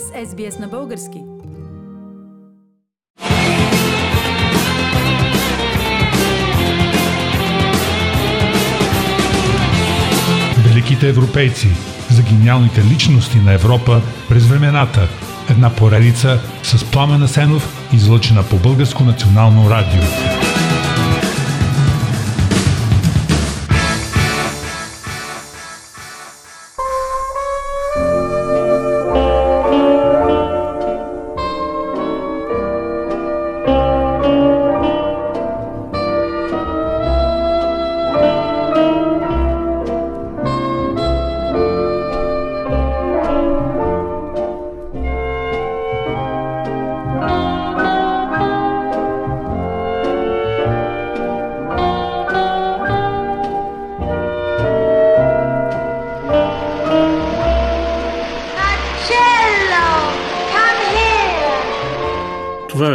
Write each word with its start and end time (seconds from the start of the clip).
сте 0.00 0.26
с 0.26 0.34
SBS 0.34 0.60
на 0.60 0.68
български. 0.68 1.22
Великите 10.58 11.08
европейци 11.08 11.68
за 12.10 12.22
гениалните 12.22 12.84
личности 12.84 13.38
на 13.38 13.52
Европа 13.52 14.02
през 14.28 14.46
времената. 14.46 15.08
Една 15.50 15.70
поредица 15.70 16.40
с 16.62 16.84
Пламен 16.84 17.28
Сенов, 17.28 17.90
излъчена 17.92 18.42
по 18.42 18.56
Българско 18.56 19.04
национално 19.04 19.70
радио. 19.70 20.02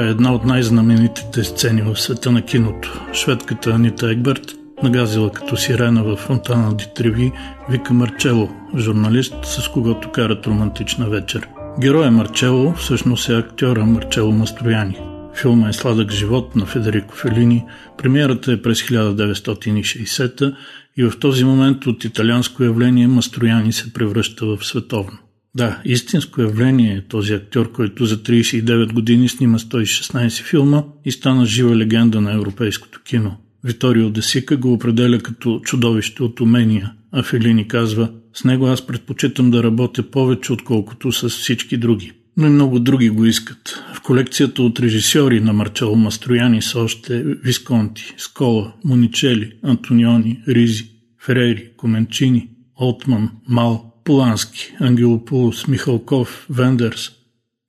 Е 0.10 0.12
една 0.12 0.34
от 0.34 0.46
най-знаменитите 0.46 1.44
сцени 1.44 1.82
в 1.82 1.98
света 1.98 2.32
на 2.32 2.42
киното. 2.42 3.02
Шведката 3.14 3.70
Анита 3.70 4.12
Егберт, 4.12 4.56
нагазила 4.84 5.32
като 5.32 5.58
сирена 5.58 6.04
в 6.04 6.16
фонтана 6.16 6.76
Дитреви, 6.76 7.32
вика 7.70 7.94
Марчело, 7.94 8.50
журналист, 8.78 9.36
с 9.44 9.68
когото 9.68 10.12
карат 10.12 10.48
романтична 10.48 11.10
вечер. 11.10 11.48
Героя 11.80 12.12
Марчело 12.12 12.74
всъщност 12.74 13.30
е 13.30 13.38
актьора 13.38 13.86
Марчело 13.86 14.32
Мастрояни. 14.32 14.98
Филма 15.42 15.70
е 15.70 15.74
Сладък 15.74 16.12
живот 16.12 16.56
на 16.56 16.66
Федерико 16.66 17.16
Фелини. 17.16 17.66
Премиерата 17.98 18.52
е 18.52 18.62
през 18.62 18.82
1960 18.82 20.56
и 20.98 21.04
в 21.04 21.20
този 21.20 21.44
момент 21.44 21.86
от 21.86 22.04
италианско 22.04 22.64
явление 22.64 23.08
Мастрояни 23.08 23.74
се 23.74 23.94
превръща 23.94 24.46
в 24.46 24.66
световно. 24.66 25.18
Да, 25.56 25.82
истинско 25.86 26.42
явление 26.42 26.96
е 26.96 27.08
този 27.08 27.34
актьор, 27.34 27.72
който 27.72 28.06
за 28.06 28.18
39 28.18 28.94
години 28.94 29.30
снима 29.30 29.60
116 29.60 30.44
филма 30.44 30.84
и 31.06 31.12
стана 31.12 31.46
жива 31.46 31.76
легенда 31.76 32.22
на 32.22 32.34
европейското 32.34 33.02
кино. 33.04 33.38
Виторио 33.64 34.10
Десика 34.10 34.58
го 34.58 34.74
определя 34.74 35.20
като 35.20 35.62
чудовище 35.64 36.24
от 36.24 36.42
умения, 36.42 36.94
а 37.12 37.24
Фелини 37.24 37.68
казва 37.68 38.12
«С 38.34 38.44
него 38.44 38.68
аз 38.68 38.88
предпочитам 38.88 39.52
да 39.52 39.64
работя 39.64 40.12
повече, 40.12 40.54
отколкото 40.54 41.12
с 41.12 41.30
всички 41.30 41.78
други». 41.78 42.12
Но 42.38 42.48
и 42.48 42.50
много 42.50 42.80
други 42.80 43.10
го 43.10 43.26
искат. 43.26 43.84
В 43.94 44.02
колекцията 44.02 44.64
от 44.64 44.80
режисьори 44.80 45.40
на 45.40 45.54
Марчело 45.54 45.96
Мастрояни 45.96 46.62
са 46.62 46.80
още 46.80 47.24
Висконти, 47.24 48.14
Скола, 48.18 48.74
Моничели, 48.86 49.52
Антониони, 49.64 50.42
Ризи, 50.48 50.92
Ферери, 51.26 51.70
Коменчини, 51.78 52.50
Олтман, 52.82 53.30
Мал– 53.48 53.86
Полански, 54.04 54.74
Ангелополос, 54.80 55.68
Михалков, 55.68 56.48
Вендерс. 56.50 57.12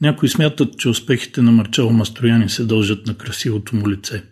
Някои 0.00 0.28
смятат, 0.28 0.78
че 0.78 0.88
успехите 0.88 1.42
на 1.42 1.52
Марчело 1.52 1.90
Мастрояни 1.90 2.48
се 2.48 2.64
дължат 2.64 3.06
на 3.06 3.14
красивото 3.14 3.76
му 3.76 3.90
лице. 3.90 4.22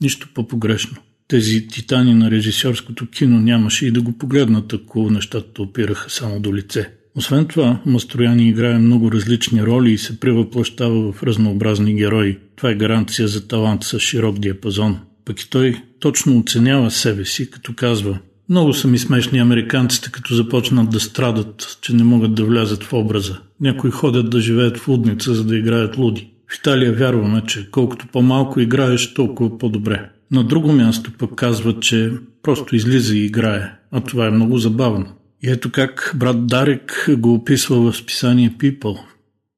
Нищо 0.00 0.28
по-погрешно. 0.34 0.96
Тези 1.28 1.68
титани 1.68 2.14
на 2.14 2.30
режисьорското 2.30 3.10
кино 3.10 3.40
нямаше 3.40 3.86
и 3.86 3.90
да 3.90 4.02
го 4.02 4.18
погледнат, 4.18 4.72
ако 4.72 5.10
нещата 5.10 5.62
опираха 5.62 6.10
само 6.10 6.40
до 6.40 6.54
лице. 6.54 6.90
Освен 7.16 7.46
това, 7.46 7.80
Мастрояни 7.86 8.48
играе 8.48 8.78
много 8.78 9.12
различни 9.12 9.62
роли 9.62 9.92
и 9.92 9.98
се 9.98 10.20
превъплащава 10.20 11.12
в 11.12 11.22
разнообразни 11.22 11.94
герои. 11.94 12.38
Това 12.56 12.70
е 12.70 12.74
гаранция 12.74 13.28
за 13.28 13.48
талант 13.48 13.84
с 13.84 14.00
широк 14.00 14.38
диапазон. 14.38 14.98
Пък 15.24 15.40
и 15.40 15.50
той 15.50 15.82
точно 16.00 16.38
оценява 16.38 16.90
себе 16.90 17.24
си, 17.24 17.50
като 17.50 17.74
казва– 17.74 18.18
много 18.52 18.72
са 18.74 18.88
ми 18.88 18.98
смешни 18.98 19.38
американците, 19.38 20.10
като 20.12 20.34
започнат 20.34 20.90
да 20.90 21.00
страдат, 21.00 21.78
че 21.80 21.94
не 21.94 22.04
могат 22.04 22.34
да 22.34 22.44
влязат 22.44 22.84
в 22.84 22.92
образа. 22.92 23.38
Някои 23.60 23.90
ходят 23.90 24.30
да 24.30 24.40
живеят 24.40 24.78
в 24.78 24.88
лудница, 24.88 25.34
за 25.34 25.44
да 25.44 25.56
играят 25.56 25.98
луди. 25.98 26.30
В 26.48 26.58
Италия 26.58 26.92
вярваме, 26.92 27.42
че 27.46 27.70
колкото 27.70 28.06
по-малко 28.12 28.60
играеш, 28.60 29.14
толкова 29.14 29.58
по-добре. 29.58 30.10
На 30.30 30.44
друго 30.44 30.72
място 30.72 31.12
пък 31.18 31.34
казват, 31.34 31.82
че 31.82 32.12
просто 32.42 32.76
излиза 32.76 33.16
и 33.16 33.24
играе, 33.24 33.72
а 33.92 34.00
това 34.00 34.26
е 34.26 34.30
много 34.30 34.58
забавно. 34.58 35.06
И 35.42 35.50
ето 35.50 35.70
как 35.70 36.12
брат 36.16 36.46
Дарек 36.46 37.10
го 37.18 37.34
описва 37.34 37.92
в 37.92 37.96
списание 37.96 38.54
People. 38.58 38.98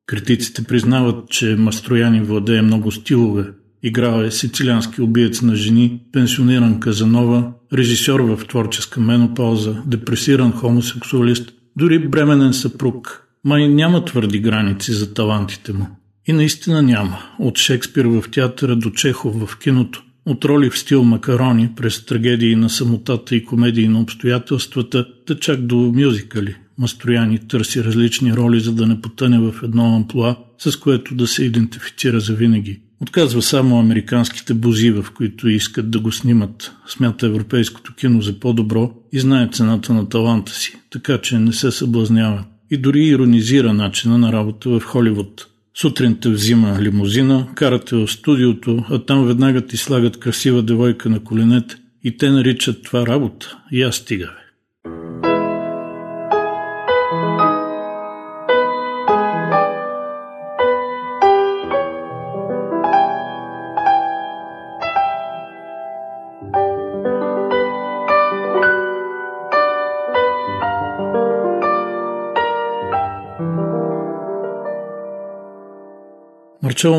Критиците 0.06 0.64
признават, 0.64 1.28
че 1.28 1.56
Мастрояни 1.56 2.20
владее 2.20 2.62
много 2.62 2.90
стилове, 2.92 3.44
Играл 3.86 4.22
е 4.22 4.30
сицилиански 4.30 5.02
убиец 5.02 5.42
на 5.42 5.56
жени, 5.56 6.00
пенсиониран 6.12 6.80
Казанова, 6.80 7.52
режисьор 7.72 8.20
в 8.20 8.46
творческа 8.48 9.00
менопауза, 9.00 9.82
депресиран 9.86 10.52
хомосексуалист, 10.52 11.52
дори 11.76 12.08
бременен 12.08 12.52
съпруг. 12.52 13.26
Май 13.44 13.68
няма 13.68 14.04
твърди 14.04 14.38
граници 14.38 14.92
за 14.92 15.14
талантите 15.14 15.72
му. 15.72 15.86
И 16.26 16.32
наистина 16.32 16.82
няма. 16.82 17.18
От 17.38 17.58
Шекспир 17.58 18.04
в 18.04 18.24
театъра 18.32 18.76
до 18.76 18.90
Чехов 18.90 19.48
в 19.48 19.58
киното. 19.58 20.02
От 20.26 20.44
роли 20.44 20.70
в 20.70 20.78
стил 20.78 21.04
макарони, 21.04 21.70
през 21.76 22.06
трагедии 22.06 22.56
на 22.56 22.70
самотата 22.70 23.36
и 23.36 23.44
комедии 23.44 23.88
на 23.88 24.00
обстоятелствата, 24.00 25.06
да 25.26 25.38
чак 25.38 25.60
до 25.60 25.76
мюзикали. 25.76 26.56
Мастрояни 26.78 27.38
търси 27.48 27.84
различни 27.84 28.34
роли, 28.34 28.60
за 28.60 28.72
да 28.72 28.86
не 28.86 29.00
потъне 29.00 29.38
в 29.38 29.54
едно 29.62 29.96
амплуа, 29.96 30.36
с 30.58 30.76
което 30.76 31.14
да 31.14 31.26
се 31.26 31.44
идентифицира 31.44 32.20
завинаги. 32.20 32.80
Отказва 33.00 33.42
само 33.42 33.78
американските 33.78 34.54
бузи, 34.54 34.90
в 34.90 35.06
които 35.14 35.48
искат 35.48 35.90
да 35.90 36.00
го 36.00 36.12
снимат. 36.12 36.72
Смята 36.86 37.26
европейското 37.26 37.94
кино 37.94 38.20
за 38.20 38.40
по-добро 38.40 38.92
и 39.12 39.20
знае 39.20 39.48
цената 39.52 39.94
на 39.94 40.08
таланта 40.08 40.52
си, 40.52 40.76
така 40.90 41.18
че 41.18 41.38
не 41.38 41.52
се 41.52 41.70
съблазнява. 41.70 42.44
И 42.70 42.76
дори 42.76 43.04
иронизира 43.04 43.72
начина 43.72 44.18
на 44.18 44.32
работа 44.32 44.70
в 44.70 44.80
Холивуд. 44.80 45.46
Сутринта 45.74 46.30
взима 46.30 46.78
лимузина, 46.80 47.46
карате 47.54 47.96
в 47.96 48.08
студиото, 48.08 48.84
а 48.90 48.98
там 48.98 49.26
веднага 49.26 49.66
ти 49.66 49.76
слагат 49.76 50.20
красива 50.20 50.62
девойка 50.62 51.08
на 51.08 51.24
коленете 51.24 51.76
и 52.04 52.16
те 52.16 52.30
наричат 52.30 52.82
това 52.82 53.06
работа. 53.06 53.58
И 53.72 53.82
аз 53.82 53.96
стига. 53.96 54.30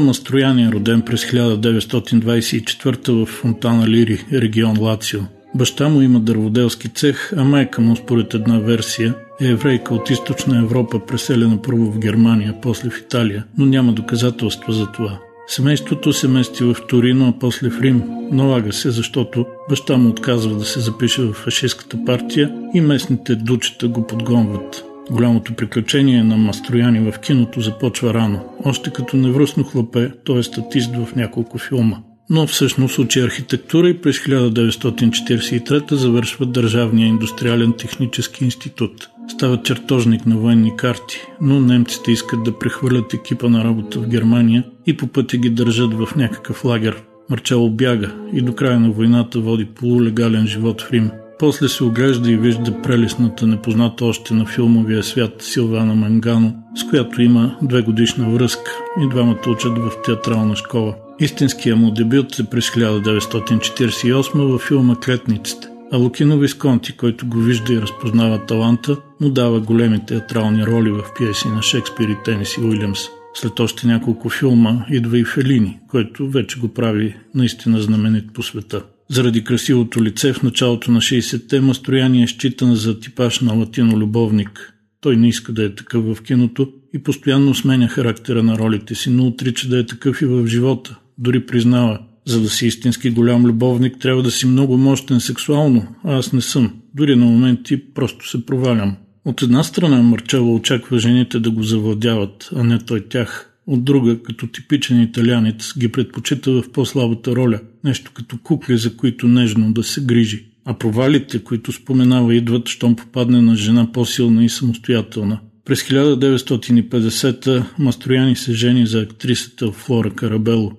Мастрояни 0.01 0.63
е 0.63 0.71
роден 0.71 1.01
през 1.01 1.25
1924 1.25 3.25
в 3.25 3.25
Фонтана 3.25 3.87
Лири, 3.87 4.25
регион 4.33 4.79
Лацио. 4.79 5.19
Баща 5.55 5.89
му 5.89 6.01
има 6.01 6.19
дърводелски 6.19 6.89
цех, 6.89 7.33
а 7.37 7.43
майка 7.43 7.81
му, 7.81 7.95
според 7.95 8.33
една 8.33 8.59
версия, 8.59 9.15
е 9.41 9.47
еврейка 9.47 9.95
от 9.95 10.09
източна 10.09 10.57
Европа, 10.57 11.05
преселена 11.05 11.61
първо 11.61 11.91
в 11.91 11.99
Германия, 11.99 12.55
после 12.61 12.89
в 12.89 12.99
Италия, 12.99 13.43
но 13.57 13.65
няма 13.65 13.93
доказателства 13.93 14.73
за 14.73 14.91
това. 14.91 15.19
Семейството 15.47 16.13
се 16.13 16.27
мести 16.27 16.63
в 16.63 16.75
Торино, 16.89 17.27
а 17.27 17.39
после 17.39 17.69
в 17.69 17.81
Рим. 17.81 18.03
Налага 18.31 18.73
се, 18.73 18.91
защото 18.91 19.45
баща 19.69 19.97
му 19.97 20.09
отказва 20.09 20.55
да 20.55 20.65
се 20.65 20.79
запише 20.79 21.21
в 21.21 21.33
фашистската 21.33 22.05
партия 22.05 22.53
и 22.73 22.81
местните 22.81 23.35
дучета 23.35 23.87
го 23.87 24.07
подгонват. 24.07 24.94
Голямото 25.11 25.53
приключение 25.53 26.23
на 26.23 26.37
Мастрояни 26.37 27.11
в 27.11 27.19
киното 27.19 27.61
започва 27.61 28.13
рано. 28.13 28.39
Още 28.63 28.89
като 28.89 29.17
невръсно 29.17 29.63
хлапе, 29.63 30.11
той 30.23 30.39
е 30.39 30.43
статист 30.43 30.95
в 30.95 31.15
няколко 31.15 31.57
филма. 31.57 31.97
Но 32.29 32.47
всъщност 32.47 32.99
учи 32.99 33.19
архитектура 33.19 33.89
и 33.89 34.01
през 34.01 34.19
1943 34.19 35.93
завършва 35.93 36.45
Държавния 36.45 37.07
индустриален 37.07 37.73
технически 37.77 38.45
институт. 38.45 39.09
Става 39.27 39.61
чертожник 39.61 40.25
на 40.25 40.37
военни 40.37 40.77
карти, 40.77 41.21
но 41.41 41.59
немците 41.59 42.11
искат 42.11 42.43
да 42.43 42.59
прехвърлят 42.59 43.13
екипа 43.13 43.49
на 43.49 43.63
работа 43.63 43.99
в 43.99 44.07
Германия 44.07 44.63
и 44.85 44.97
по 44.97 45.07
пътя 45.07 45.37
ги 45.37 45.49
държат 45.49 45.93
в 45.93 46.15
някакъв 46.15 46.65
лагер. 46.65 47.03
Марчело 47.29 47.69
бяга 47.69 48.11
и 48.33 48.41
до 48.41 48.55
края 48.55 48.79
на 48.79 48.91
войната 48.91 49.39
води 49.39 49.65
полулегален 49.65 50.47
живот 50.47 50.81
в 50.81 50.91
Рим. 50.91 51.11
После 51.39 51.69
се 51.69 51.83
оглежда 51.83 52.31
и 52.31 52.37
вижда 52.37 52.81
прелесната, 52.81 53.47
непозната 53.47 54.05
още 54.05 54.33
на 54.33 54.45
филмовия 54.45 55.03
свят 55.03 55.33
Силвана 55.39 55.95
Мангано, 55.95 56.53
с 56.75 56.89
която 56.89 57.21
има 57.21 57.57
две 57.61 57.81
годишна 57.81 58.29
връзка 58.29 58.71
и 59.03 59.09
двамата 59.09 59.49
учат 59.49 59.77
в 59.77 59.91
театрална 60.05 60.55
школа. 60.55 60.95
Истинският 61.19 61.79
му 61.79 61.91
дебют 61.91 62.39
е 62.39 62.43
през 62.43 62.69
1948 62.69 64.51
във 64.51 64.61
филма 64.61 64.95
Клетниците. 64.95 65.67
А 65.91 65.97
Лукино 65.97 66.37
Висконти, 66.37 66.91
който 66.91 67.27
го 67.27 67.37
вижда 67.37 67.73
и 67.73 67.81
разпознава 67.81 68.45
таланта, 68.45 68.97
му 69.21 69.29
дава 69.29 69.59
големи 69.59 70.05
театрални 70.05 70.65
роли 70.65 70.91
в 70.91 71.03
пиеси 71.17 71.47
на 71.47 71.61
Шекспир 71.61 72.07
и 72.09 72.17
Тенис 72.25 72.57
и 72.57 72.61
Уилямс. 72.61 72.99
След 73.33 73.59
още 73.59 73.87
няколко 73.87 74.29
филма 74.29 74.85
идва 74.89 75.19
и 75.19 75.25
Фелини, 75.25 75.79
който 75.87 76.29
вече 76.29 76.59
го 76.59 76.67
прави 76.67 77.15
наистина 77.35 77.81
знаменит 77.81 78.33
по 78.33 78.43
света. 78.43 78.81
Заради 79.09 79.43
красивото 79.43 80.03
лице 80.03 80.33
в 80.33 80.43
началото 80.43 80.91
на 80.91 81.01
60-те 81.01 81.61
Мастрояни 81.61 82.23
е 82.23 82.27
считан 82.27 82.75
за 82.75 82.99
типаж 82.99 83.39
на 83.39 83.53
латино-любовник. 83.53 84.73
Той 85.01 85.17
не 85.17 85.27
иска 85.27 85.53
да 85.53 85.63
е 85.63 85.75
такъв 85.75 86.05
в 86.05 86.23
киното 86.23 86.71
и 86.93 87.03
постоянно 87.03 87.55
сменя 87.55 87.87
характера 87.87 88.43
на 88.43 88.57
ролите 88.57 88.95
си, 88.95 89.09
но 89.09 89.27
отрича 89.27 89.67
да 89.67 89.79
е 89.79 89.85
такъв 89.85 90.21
и 90.21 90.25
в 90.25 90.47
живота. 90.47 90.99
Дори 91.17 91.45
признава, 91.45 91.99
за 92.25 92.41
да 92.41 92.49
си 92.49 92.67
истински 92.67 93.09
голям 93.09 93.45
любовник, 93.45 93.99
трябва 93.99 94.23
да 94.23 94.31
си 94.31 94.47
много 94.47 94.77
мощен 94.77 95.19
сексуално, 95.19 95.87
а 96.03 96.17
аз 96.17 96.33
не 96.33 96.41
съм. 96.41 96.73
Дори 96.93 97.15
на 97.15 97.25
моменти 97.25 97.93
просто 97.93 98.29
се 98.29 98.45
провалям. 98.45 98.95
От 99.25 99.41
една 99.41 99.63
страна 99.63 100.01
Марчело 100.01 100.55
очаква 100.55 100.99
жените 100.99 101.39
да 101.39 101.51
го 101.51 101.63
завладяват, 101.63 102.49
а 102.55 102.63
не 102.63 102.79
той 102.79 103.01
тях. 103.09 103.54
От 103.67 103.83
друга, 103.83 104.23
като 104.23 104.47
типичен 104.47 105.01
италянец, 105.01 105.73
ги 105.77 105.91
предпочита 105.91 106.51
в 106.51 106.71
по-слабата 106.71 107.35
роля, 107.35 107.59
нещо 107.83 108.11
като 108.13 108.37
кукли, 108.37 108.77
за 108.77 108.97
които 108.97 109.27
нежно 109.27 109.73
да 109.73 109.83
се 109.83 110.01
грижи. 110.01 110.45
А 110.65 110.73
провалите, 110.73 111.43
които 111.43 111.71
споменава, 111.71 112.35
идват, 112.35 112.69
щом 112.69 112.95
попадне 112.95 113.41
на 113.41 113.55
жена 113.55 113.91
по-силна 113.91 114.45
и 114.45 114.49
самостоятелна. 114.49 115.39
През 115.65 115.83
1950-та 115.83 117.67
Мастрояни 117.79 118.35
се 118.35 118.53
жени 118.53 118.87
за 118.87 119.01
актрисата 119.01 119.71
Флора 119.71 120.09
Карабело. 120.09 120.71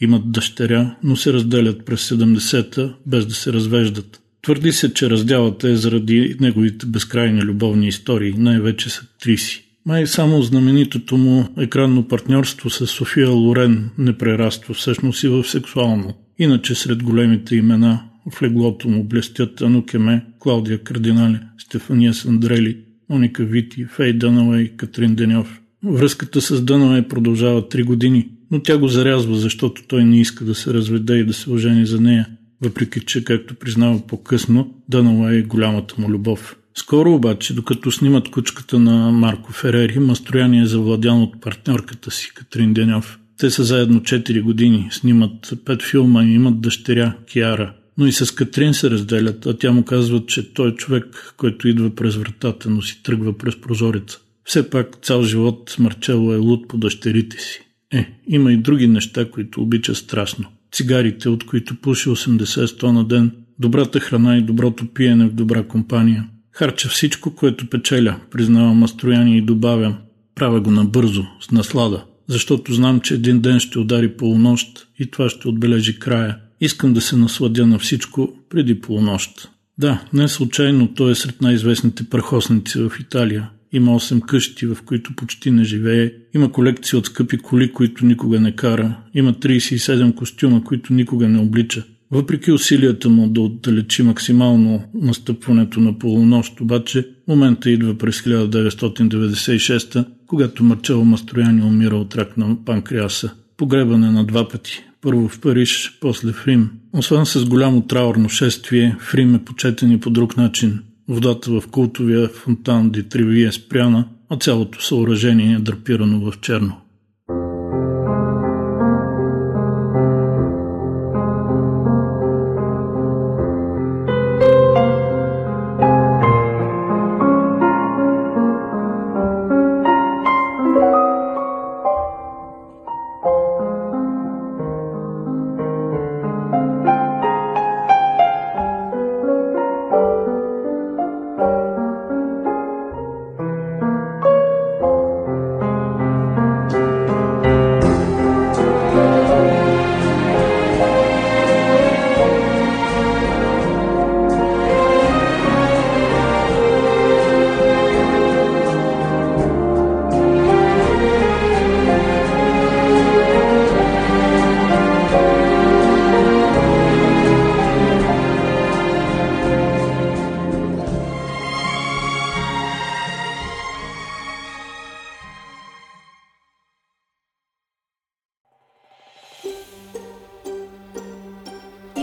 Имат 0.00 0.32
дъщеря, 0.32 0.96
но 1.02 1.16
се 1.16 1.32
разделят 1.32 1.84
през 1.84 2.08
70-та, 2.08 2.94
без 3.06 3.26
да 3.26 3.34
се 3.34 3.52
развеждат. 3.52 4.20
Твърди 4.42 4.72
се, 4.72 4.94
че 4.94 5.10
раздялата 5.10 5.68
е 5.68 5.76
заради 5.76 6.36
неговите 6.40 6.86
безкрайни 6.86 7.42
любовни 7.42 7.88
истории, 7.88 8.34
най-вече 8.36 8.90
с 8.90 8.98
актриси. 8.98 9.61
Май 9.86 10.06
само 10.06 10.42
знаменитото 10.42 11.16
му 11.16 11.48
екранно 11.58 12.08
партньорство 12.08 12.70
с 12.70 12.86
София 12.86 13.30
Лорен 13.30 13.90
не 13.98 14.18
прераства 14.18 14.74
всъщност 14.74 15.22
и 15.22 15.28
в 15.28 15.44
сексуално. 15.44 16.14
Иначе 16.38 16.74
сред 16.74 17.02
големите 17.02 17.56
имена 17.56 18.02
в 18.30 18.42
леглото 18.42 18.88
му 18.88 19.04
блестят 19.04 19.60
Анукеме, 19.60 20.26
Клаудия 20.38 20.78
Кардинали, 20.78 21.38
Стефания 21.58 22.14
Сандрели, 22.14 22.78
Моника 23.08 23.44
Вити, 23.44 23.84
Фей 23.84 24.12
Дънава 24.12 24.62
и 24.62 24.76
Катрин 24.76 25.14
Деньов. 25.14 25.60
Връзката 25.84 26.40
с 26.40 26.64
Дънава 26.64 27.04
продължава 27.08 27.68
три 27.68 27.82
години, 27.82 28.28
но 28.50 28.62
тя 28.62 28.78
го 28.78 28.88
зарязва, 28.88 29.36
защото 29.36 29.82
той 29.88 30.04
не 30.04 30.20
иска 30.20 30.44
да 30.44 30.54
се 30.54 30.74
разведе 30.74 31.14
и 31.14 31.24
да 31.24 31.32
се 31.32 31.50
ожени 31.50 31.86
за 31.86 32.00
нея, 32.00 32.28
въпреки 32.60 33.00
че, 33.00 33.24
както 33.24 33.54
признава 33.54 34.06
по-късно, 34.06 34.74
Дънава 34.88 35.34
е 35.34 35.42
голямата 35.42 35.94
му 35.98 36.08
любов. 36.08 36.56
Скоро 36.74 37.14
обаче, 37.14 37.54
докато 37.54 37.90
снимат 37.90 38.30
кучката 38.30 38.78
на 38.78 39.12
Марко 39.12 39.52
Ферери, 39.52 39.98
Мастрояни 39.98 40.62
е 40.62 40.66
завладян 40.66 41.22
от 41.22 41.40
партньорката 41.40 42.10
си, 42.10 42.32
Катрин 42.34 42.74
Денев. 42.74 43.18
Те 43.38 43.50
са 43.50 43.64
заедно 43.64 44.00
4 44.00 44.42
години, 44.42 44.88
снимат 44.90 45.46
5 45.46 45.82
филма 45.82 46.24
и 46.24 46.34
имат 46.34 46.60
дъщеря, 46.60 47.14
Киара. 47.26 47.74
Но 47.98 48.06
и 48.06 48.12
с 48.12 48.34
Катрин 48.34 48.74
се 48.74 48.90
разделят, 48.90 49.46
а 49.46 49.58
тя 49.58 49.72
му 49.72 49.84
казва, 49.84 50.26
че 50.26 50.54
той 50.54 50.68
е 50.68 50.74
човек, 50.74 51.34
който 51.36 51.68
идва 51.68 51.94
през 51.94 52.16
вратата, 52.16 52.70
но 52.70 52.82
си 52.82 53.02
тръгва 53.02 53.38
през 53.38 53.60
прозореца. 53.60 54.18
Все 54.44 54.70
пак 54.70 54.96
цял 55.02 55.22
живот 55.22 55.76
Марчело 55.78 56.32
е 56.32 56.36
луд 56.36 56.68
по 56.68 56.78
дъщерите 56.78 57.36
си. 57.40 57.60
Е, 57.92 58.08
има 58.26 58.52
и 58.52 58.56
други 58.56 58.86
неща, 58.86 59.30
които 59.30 59.62
обича 59.62 59.94
страшно. 59.94 60.48
Цигарите, 60.72 61.28
от 61.28 61.46
които 61.46 61.74
пуши 61.74 62.08
80-100 62.08 62.82
на 62.82 63.04
ден, 63.04 63.30
добрата 63.58 64.00
храна 64.00 64.36
и 64.36 64.42
доброто 64.42 64.86
пиене 64.86 65.26
в 65.26 65.32
добра 65.32 65.62
компания. 65.62 66.28
Харча 66.52 66.88
всичко, 66.88 67.34
което 67.34 67.66
печеля, 67.66 68.16
признава 68.30 68.74
Мастрояни 68.74 69.38
и 69.38 69.42
добавя. 69.42 69.96
Правя 70.34 70.60
го 70.60 70.70
набързо, 70.70 71.24
с 71.40 71.50
наслада, 71.50 72.04
защото 72.28 72.74
знам, 72.74 73.00
че 73.00 73.14
един 73.14 73.40
ден 73.40 73.60
ще 73.60 73.78
удари 73.78 74.16
полунощ 74.16 74.86
и 74.98 75.10
това 75.10 75.28
ще 75.28 75.48
отбележи 75.48 75.98
края. 75.98 76.36
Искам 76.60 76.92
да 76.92 77.00
се 77.00 77.16
насладя 77.16 77.66
на 77.66 77.78
всичко 77.78 78.32
преди 78.50 78.80
полунощ. 78.80 79.48
Да, 79.78 80.04
не 80.12 80.28
случайно 80.28 80.94
той 80.94 81.12
е 81.12 81.14
сред 81.14 81.42
най-известните 81.42 82.04
прахосници 82.04 82.78
в 82.78 82.92
Италия. 83.00 83.50
Има 83.72 84.00
8 84.00 84.20
къщи, 84.20 84.66
в 84.66 84.76
които 84.86 85.16
почти 85.16 85.50
не 85.50 85.64
живее. 85.64 86.12
Има 86.34 86.52
колекция 86.52 86.98
от 86.98 87.06
скъпи 87.06 87.38
коли, 87.38 87.72
които 87.72 88.06
никога 88.06 88.40
не 88.40 88.56
кара. 88.56 88.96
Има 89.14 89.32
37 89.32 90.14
костюма, 90.14 90.64
които 90.64 90.92
никога 90.92 91.28
не 91.28 91.38
облича. 91.38 91.84
Въпреки 92.12 92.52
усилията 92.52 93.08
му 93.08 93.28
да 93.28 93.40
отдалечи 93.40 94.02
максимално 94.02 94.82
настъпването 94.94 95.80
на 95.80 95.98
полунощ, 95.98 96.60
обаче 96.60 97.08
момента 97.28 97.70
идва 97.70 97.98
през 97.98 98.20
1996 98.20 100.04
когато 100.26 100.64
Марчело 100.64 101.04
Мастрояни 101.04 101.62
умира 101.62 101.96
от 101.96 102.16
рак 102.16 102.36
на 102.36 102.64
панкреаса. 102.64 103.30
Погребане 103.56 104.10
на 104.10 104.24
два 104.24 104.48
пъти. 104.48 104.84
Първо 105.00 105.28
в 105.28 105.40
Париж, 105.40 105.98
после 106.00 106.32
в 106.32 106.46
Рим. 106.46 106.70
Освен 106.92 107.26
с 107.26 107.44
голямо 107.44 107.80
траурно 107.80 108.28
шествие, 108.28 108.96
в 109.00 109.14
Рим 109.14 109.34
е 109.34 109.44
почетен 109.44 109.92
и 109.92 110.00
по 110.00 110.10
друг 110.10 110.36
начин. 110.36 110.78
Водата 111.08 111.50
в 111.50 111.62
култовия 111.70 112.28
фонтан 112.28 112.90
Ди 112.90 113.02
Триви 113.02 113.42
е 113.42 113.52
спряна, 113.52 114.08
а 114.30 114.36
цялото 114.36 114.82
съоръжение 114.82 115.54
е 115.54 115.58
драпирано 115.58 116.30
в 116.30 116.40
черно. 116.40 116.81